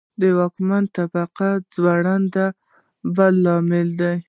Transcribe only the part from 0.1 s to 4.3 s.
د واکمنې طبقې خنډونه بل لامل دی